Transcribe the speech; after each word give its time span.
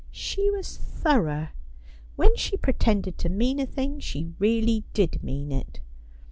'She 0.25 0.49
was 0.49 0.77
thorough. 0.77 1.49
When 2.15 2.35
she 2.35 2.57
pretended 2.57 3.19
to 3.19 3.29
mean 3.29 3.59
a 3.59 3.67
thing 3.67 3.99
she 3.99 4.33
really 4.39 4.83
did 4.95 5.21
mean 5.23 5.51
it. 5.51 5.79